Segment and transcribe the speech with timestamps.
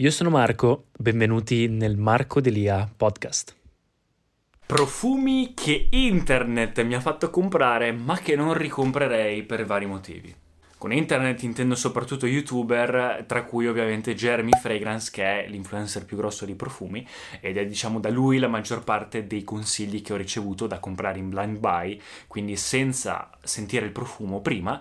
[0.00, 3.56] Io sono Marco, benvenuti nel Marco Delia podcast.
[4.66, 10.34] Profumi che internet mi ha fatto comprare ma che non ricomprerei per vari motivi.
[10.76, 16.44] Con internet intendo soprattutto youtuber, tra cui ovviamente Jeremy Fragrance, che è l'influencer più grosso
[16.44, 17.06] di profumi,
[17.40, 21.18] ed è diciamo da lui la maggior parte dei consigli che ho ricevuto da comprare
[21.18, 24.78] in blind buy, quindi senza sentire il profumo prima,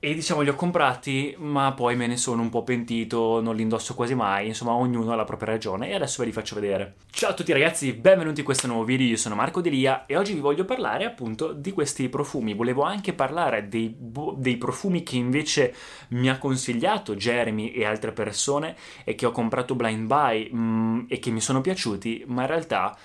[0.00, 3.62] e diciamo li ho comprati, ma poi me ne sono un po' pentito, non li
[3.62, 6.94] indosso quasi mai, insomma ognuno ha la propria ragione e adesso ve li faccio vedere.
[7.10, 10.34] Ciao a tutti ragazzi, benvenuti in questo nuovo video, io sono Marco Delia e oggi
[10.34, 12.54] vi voglio parlare appunto di questi profumi.
[12.54, 13.92] Volevo anche parlare dei,
[14.36, 15.74] dei profumi che invece
[16.10, 21.00] mi ha consigliato Jeremy e altre persone e che ho comprato blind buy mh, mm,
[21.08, 22.96] e che mi sono piaciuti, ma in realtà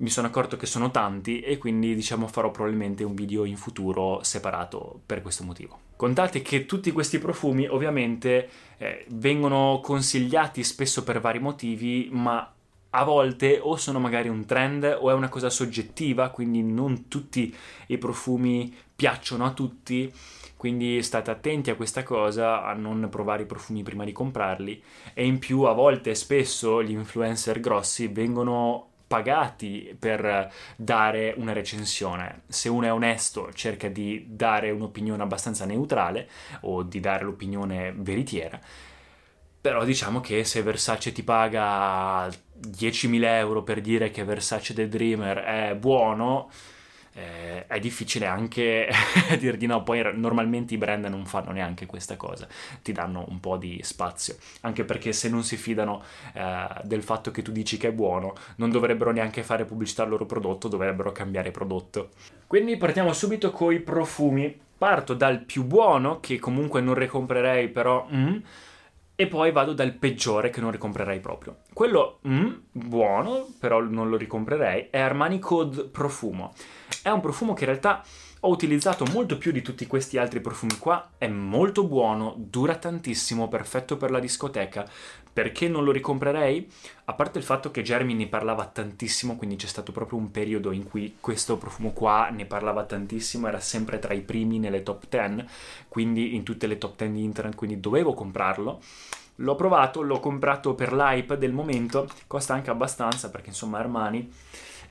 [0.00, 4.20] mi sono accorto che sono tanti e quindi diciamo farò probabilmente un video in futuro
[4.22, 5.78] separato per questo motivo.
[5.96, 12.50] Contate che tutti questi profumi ovviamente eh, vengono consigliati spesso per vari motivi, ma
[12.92, 17.54] a volte o sono magari un trend o è una cosa soggettiva, quindi non tutti
[17.88, 20.12] i profumi piacciono a tutti,
[20.56, 25.24] quindi state attenti a questa cosa, a non provare i profumi prima di comprarli e
[25.26, 32.42] in più a volte spesso gli influencer grossi vengono pagati per dare una recensione.
[32.46, 36.28] Se uno è onesto, cerca di dare un'opinione abbastanza neutrale
[36.60, 38.60] o di dare l'opinione veritiera.
[39.60, 45.38] Però diciamo che se Versace ti paga 10.000 euro per dire che Versace The Dreamer
[45.38, 46.48] è buono,
[47.20, 48.88] eh, è difficile anche
[49.38, 49.82] dir di no.
[49.82, 52.48] Poi normalmente i brand non fanno neanche questa cosa,
[52.82, 56.02] ti danno un po' di spazio, anche perché se non si fidano
[56.32, 60.08] eh, del fatto che tu dici che è buono, non dovrebbero neanche fare pubblicità al
[60.08, 62.10] loro prodotto, dovrebbero cambiare prodotto.
[62.46, 64.68] Quindi partiamo subito con i profumi.
[64.80, 68.08] Parto dal più buono, che comunque non ricomprerei, però...
[68.10, 68.36] Mm,
[69.14, 71.56] e poi vado dal peggiore che non ricomprerei proprio.
[71.80, 76.52] Quello mm, buono, però non lo ricomprerei, è Armani Code Profumo.
[77.02, 78.04] È un profumo che in realtà
[78.40, 83.48] ho utilizzato molto più di tutti questi altri profumi qua, è molto buono, dura tantissimo,
[83.48, 84.86] perfetto per la discoteca.
[85.32, 86.70] Perché non lo ricomprerei?
[87.06, 90.72] A parte il fatto che Jeremy ne parlava tantissimo, quindi c'è stato proprio un periodo
[90.72, 95.04] in cui questo profumo qua ne parlava tantissimo, era sempre tra i primi nelle top
[95.08, 95.46] 10,
[95.88, 98.82] quindi in tutte le top 10 di internet, quindi dovevo comprarlo.
[99.40, 104.30] L'ho provato, l'ho comprato per l'hype del momento, costa anche abbastanza perché insomma Armani.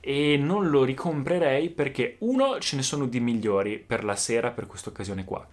[0.00, 4.66] E non lo ricomprerei perché uno ce ne sono di migliori per la sera per
[4.66, 5.46] questa occasione qua.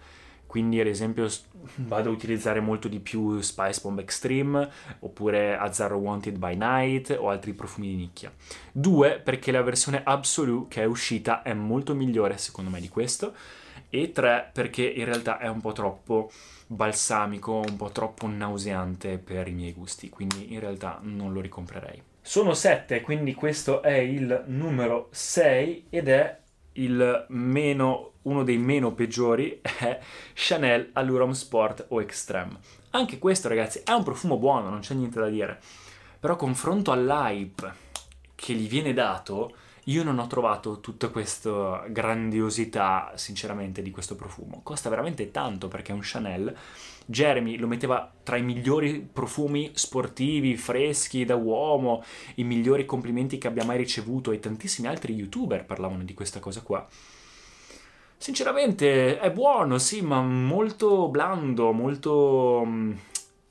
[0.46, 1.28] Quindi ad esempio
[1.76, 4.66] vado a utilizzare molto di più Spice Bomb Extreme
[5.00, 8.32] oppure Azzaro Wanted by Night o altri profumi di nicchia.
[8.72, 13.34] Due, perché la versione Absolute che è uscita è molto migliore secondo me di questo
[13.90, 16.30] e tre, perché in realtà è un po' troppo
[16.66, 22.02] balsamico, un po' troppo nauseante per i miei gusti, quindi in realtà non lo ricomprerei.
[22.20, 26.40] Sono sette, quindi questo è il numero 6 ed è
[27.28, 29.98] meno, uno dei meno peggiori è
[30.34, 32.58] Chanel Allure Sport o Extreme.
[32.90, 35.58] Anche questo, ragazzi, è un profumo buono, non c'è niente da dire.
[36.20, 37.86] Però confronto all'hype
[38.34, 39.56] che gli viene dato,
[39.88, 44.60] io non ho trovato tutta questa grandiosità, sinceramente, di questo profumo.
[44.62, 46.54] Costa veramente tanto perché è un Chanel.
[47.06, 52.04] Jeremy lo metteva tra i migliori profumi sportivi, freschi da uomo,
[52.34, 56.60] i migliori complimenti che abbia mai ricevuto e tantissimi altri youtuber parlavano di questa cosa
[56.60, 56.86] qua.
[58.20, 62.92] Sinceramente è buono, sì, ma molto blando, molto mm,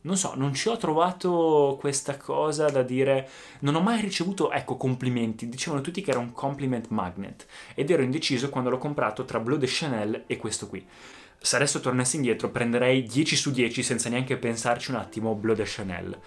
[0.07, 3.29] non so, non ci ho trovato questa cosa da dire.
[3.59, 5.49] Non ho mai ricevuto, ecco, complimenti.
[5.49, 7.45] Dicevano tutti che era un compliment magnet.
[7.75, 10.85] Ed ero indeciso quando l'ho comprato tra Bleu de Chanel e questo qui.
[11.39, 15.65] Se adesso tornassi indietro, prenderei 10 su 10 senza neanche pensarci un attimo Bleu de
[15.65, 16.17] Chanel.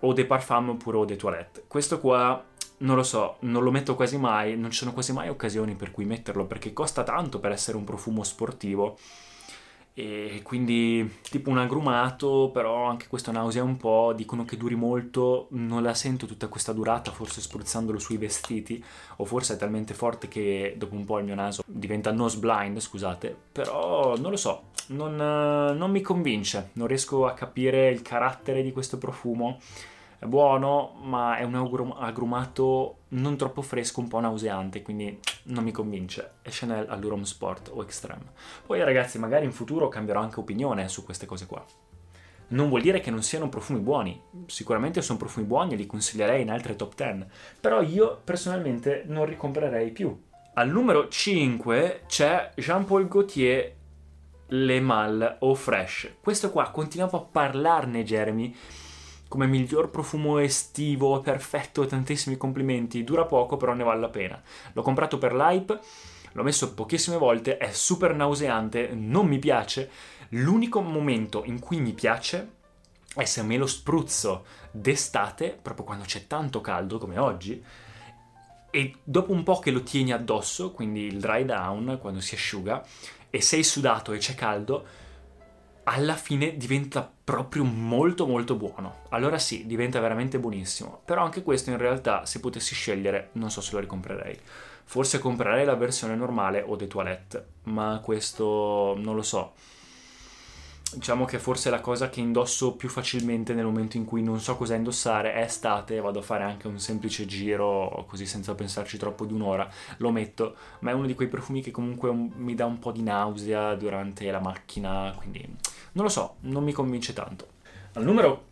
[0.00, 1.64] O de Parfum oppure o de Toilette.
[1.68, 2.44] Questo qua
[2.78, 5.92] non lo so, non lo metto quasi mai, non ci sono quasi mai occasioni per
[5.92, 8.98] cui metterlo perché costa tanto per essere un profumo sportivo
[9.92, 15.48] e quindi tipo un agrumato, però anche questo nausea un po', dicono che duri molto,
[15.50, 18.82] non la sento tutta questa durata, forse spruzzandolo sui vestiti,
[19.16, 22.78] o forse è talmente forte che dopo un po' il mio naso diventa nose blind,
[22.78, 28.62] scusate, però non lo so, non, non mi convince, non riesco a capire il carattere
[28.62, 29.58] di questo profumo
[30.20, 31.54] è buono, ma è un
[31.98, 36.32] agrumato non troppo fresco, un po' nauseante, quindi non mi convince.
[36.42, 38.32] È Chanel all'Urom Sport o Extreme.
[38.66, 41.64] Poi ragazzi, magari in futuro cambierò anche opinione su queste cose qua.
[42.48, 46.42] Non vuol dire che non siano profumi buoni, sicuramente sono profumi buoni e li consiglierei
[46.42, 47.24] in altre top 10,
[47.58, 50.14] però io personalmente non ricomprerei più.
[50.52, 53.74] Al numero 5 c'è Jean-Paul Gaultier
[54.48, 56.16] Le Mal o Fresh.
[56.20, 58.54] Questo qua continuavo a parlarne, Jeremy,
[59.30, 63.04] come miglior profumo estivo, perfetto, tantissimi complimenti.
[63.04, 64.42] Dura poco, però ne vale la pena.
[64.72, 65.78] L'ho comprato per l'hype,
[66.32, 69.88] l'ho messo pochissime volte, è super nauseante, non mi piace.
[70.30, 72.54] L'unico momento in cui mi piace
[73.14, 77.62] è se me lo spruzzo d'estate, proprio quando c'è tanto caldo come oggi,
[78.68, 82.84] e dopo un po' che lo tieni addosso, quindi il dry down, quando si asciuga,
[83.30, 84.84] e sei sudato e c'è caldo,
[85.84, 89.02] alla fine diventa proprio molto molto buono.
[89.10, 91.02] Allora sì, diventa veramente buonissimo.
[91.04, 94.38] Però anche questo in realtà, se potessi scegliere, non so se lo ricomprerei.
[94.84, 99.52] Forse comprerei la versione normale o de toilette, ma questo non lo so.
[100.92, 104.56] Diciamo che forse la cosa che indosso più facilmente nel momento in cui non so
[104.56, 109.24] cosa indossare, è estate vado a fare anche un semplice giro, così senza pensarci troppo
[109.24, 112.80] di un'ora, lo metto, ma è uno di quei profumi che comunque mi dà un
[112.80, 115.48] po' di nausea durante la macchina, quindi
[115.92, 117.48] non lo so, non mi convince tanto.
[117.94, 118.48] Al numero...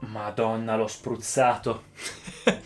[0.00, 1.84] Madonna, l'ho spruzzato.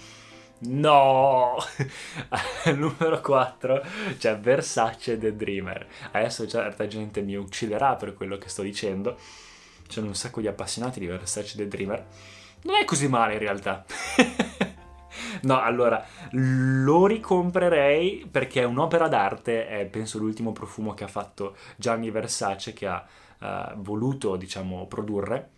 [0.61, 1.57] no!
[2.65, 3.83] Al numero 4
[4.17, 5.87] c'è Versace The Dreamer.
[6.13, 9.19] Adesso certa gente mi ucciderà per quello che sto dicendo.
[9.87, 12.07] C'è un sacco di appassionati di Versace The Dreamer.
[12.63, 13.85] Non è così male in realtà.
[15.43, 21.57] No, allora, lo ricomprerei perché è un'opera d'arte, è penso l'ultimo profumo che ha fatto
[21.77, 23.07] Gianni Versace che ha
[23.41, 25.51] uh, voluto, diciamo, produrre.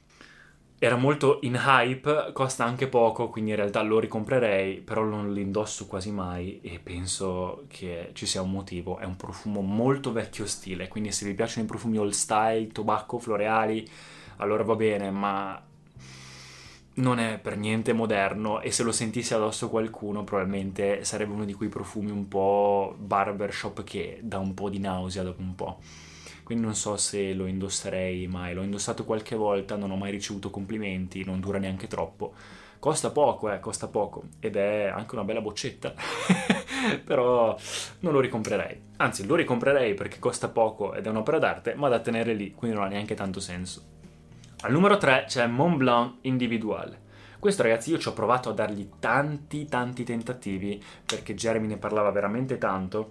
[0.81, 5.41] Era molto in hype, costa anche poco, quindi in realtà lo ricomprerei, però non lo
[5.41, 8.99] indosso quasi mai e penso che ci sia un motivo.
[8.99, 13.19] È un profumo molto vecchio stile, quindi se vi piacciono i profumi old style, tobacco,
[13.19, 13.89] floreali,
[14.37, 15.61] allora va bene, ma
[16.99, 21.55] non è per niente moderno e se lo sentisse addosso qualcuno probabilmente sarebbe uno di
[21.55, 25.79] quei profumi un po' barbershop che dà un po' di nausea dopo un po'
[26.49, 28.55] quindi non so se lo indosserei mai.
[28.55, 32.33] L'ho indossato qualche volta, non ho mai ricevuto complimenti, non dura neanche troppo.
[32.79, 35.93] Costa poco, eh, costa poco ed è anche una bella boccetta,
[37.05, 37.55] però
[37.99, 38.81] non lo ricomprerei.
[38.97, 42.79] Anzi, lo ricomprerei perché costa poco ed è un'opera d'arte, ma da tenere lì, quindi
[42.79, 43.83] non ha neanche tanto senso.
[44.62, 46.97] Al numero 3 c'è Mont Blanc Individual.
[47.39, 52.11] Questo ragazzi io ci ho provato a dargli tanti tanti tentativi perché Jeremy ne parlava
[52.11, 53.11] veramente tanto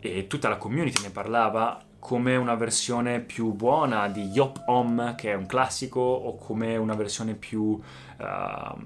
[0.00, 5.30] e tutta la community ne parlava come una versione più buona di Yop Om, che
[5.30, 7.80] è un classico, o come una versione più uh,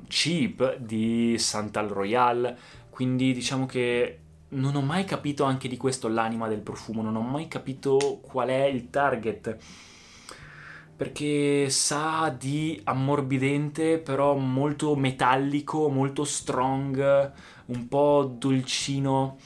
[0.09, 2.55] cheap di Santal Royal.
[2.91, 4.19] Quindi diciamo che
[4.49, 8.49] non ho mai capito anche di questo l'anima del profumo, non ho mai capito qual
[8.49, 9.57] è il target.
[10.97, 17.33] Perché sa di ammorbidente, però molto metallico, molto strong,
[17.67, 19.39] un po' dolcino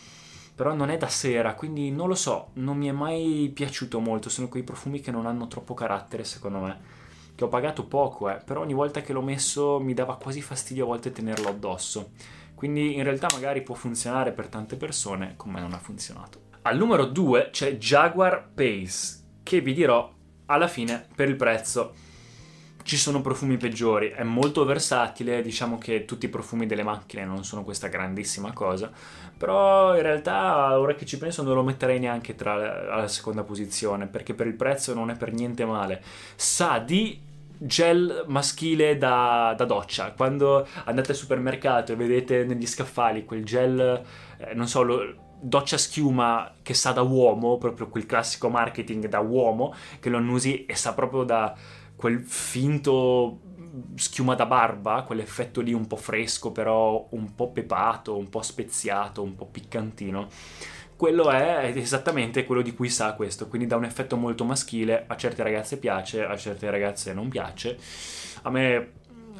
[0.59, 4.29] però non è da sera, quindi non lo so, non mi è mai piaciuto molto,
[4.29, 6.81] sono quei profumi che non hanno troppo carattere secondo me,
[7.37, 10.83] che ho pagato poco, eh, però ogni volta che l'ho messo mi dava quasi fastidio
[10.83, 12.11] a volte tenerlo addosso,
[12.57, 16.41] quindi in realtà magari può funzionare per tante persone, come non ha funzionato.
[16.63, 20.13] Al numero 2 c'è Jaguar Pace, che vi dirò
[20.47, 21.95] alla fine per il prezzo
[22.89, 27.45] ci sono profumi peggiori, è molto versatile, diciamo che tutti i profumi delle macchine non
[27.45, 28.91] sono questa grandissima cosa,
[29.37, 34.07] però in realtà ora che ci penso non lo metterei neanche tra alla seconda posizione,
[34.07, 36.03] perché per il prezzo non è per niente male.
[36.35, 37.21] Sa di
[37.59, 40.13] gel maschile da, da, doccia.
[40.13, 44.03] Quando andate al supermercato e vedete negli scaffali quel gel,
[44.39, 49.21] eh, non so, lo, doccia schiuma che sa da uomo, proprio quel classico marketing da
[49.21, 51.55] uomo, che lo annusi e sa proprio da
[51.99, 53.41] quel finto
[53.97, 59.21] schiuma da barba, quell'effetto lì un po' fresco, però un po' pepato, un po' speziato,
[59.21, 60.29] un po' piccantino.
[60.95, 65.17] Quello è esattamente quello di cui sa questo, quindi dà un effetto molto maschile, a
[65.17, 67.77] certe ragazze piace, a certe ragazze non piace.
[68.43, 68.93] A me,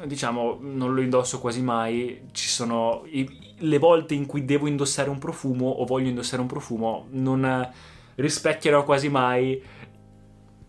[0.03, 5.09] diciamo, non lo indosso quasi mai, ci sono i, le volte in cui devo indossare
[5.09, 7.71] un profumo o voglio indossare un profumo, non
[8.15, 9.61] rispecchierò quasi mai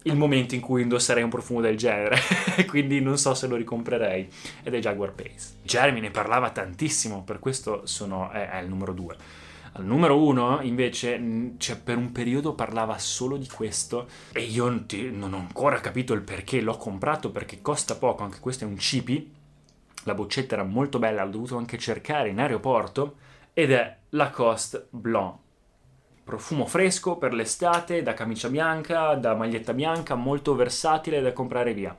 [0.04, 2.18] il momento in cui indosserei un profumo del genere,
[2.66, 4.28] quindi non so se lo ricomprerei,
[4.62, 5.56] ed è Jaguar Pace.
[5.62, 9.16] Jeremy ne parlava tantissimo, per questo sono, è, è il numero 2.
[9.72, 15.32] Al numero 1 invece cioè, per un periodo parlava solo di questo e io non
[15.32, 19.32] ho ancora capito il perché l'ho comprato perché costa poco, anche questo è un cipi,
[20.04, 23.16] la boccetta era molto bella, l'ho dovuto anche cercare in aeroporto
[23.52, 25.36] ed è Lacoste Blanc
[26.30, 31.96] profumo fresco per l'estate, da camicia bianca, da maglietta bianca, molto versatile da comprare via.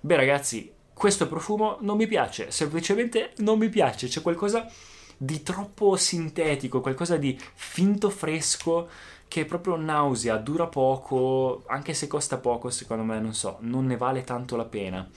[0.00, 4.64] Beh ragazzi, questo profumo non mi piace, semplicemente non mi piace, c'è qualcosa
[5.16, 8.88] di troppo sintetico, qualcosa di finto fresco
[9.26, 13.86] che è proprio nausea, dura poco, anche se costa poco secondo me, non so, non
[13.86, 15.08] ne vale tanto la pena.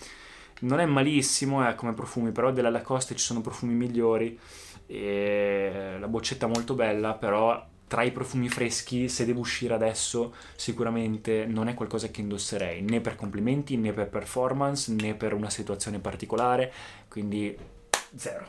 [0.62, 4.40] Non è malissimo eh, come profumi, però della Lacoste ci sono profumi migliori.
[4.86, 11.46] E la boccetta molto bella, però tra i profumi freschi, se devo uscire adesso, sicuramente
[11.46, 16.00] non è qualcosa che indosserei, né per complimenti, né per performance, né per una situazione
[16.00, 16.74] particolare,
[17.08, 17.56] quindi
[18.16, 18.48] zero.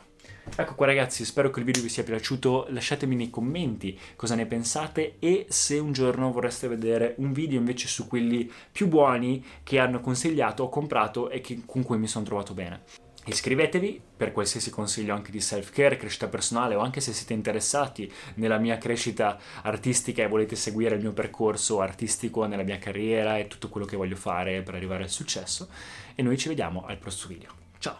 [0.55, 4.47] Ecco qua ragazzi, spero che il video vi sia piaciuto, lasciatemi nei commenti cosa ne
[4.47, 9.77] pensate e se un giorno vorreste vedere un video invece su quelli più buoni che
[9.77, 13.04] hanno consigliato, ho comprato e che, con cui mi sono trovato bene.
[13.27, 18.59] Iscrivetevi per qualsiasi consiglio anche di self-care, crescita personale o anche se siete interessati nella
[18.59, 23.69] mia crescita artistica e volete seguire il mio percorso artistico nella mia carriera e tutto
[23.69, 25.69] quello che voglio fare per arrivare al successo.
[26.13, 27.49] E noi ci vediamo al prossimo video.
[27.79, 27.97] Ciao!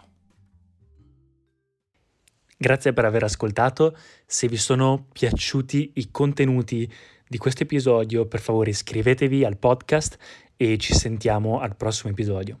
[2.56, 3.96] Grazie per aver ascoltato.
[4.24, 6.90] Se vi sono piaciuti i contenuti
[7.26, 10.16] di questo episodio, per favore iscrivetevi al podcast
[10.56, 12.60] e ci sentiamo al prossimo episodio.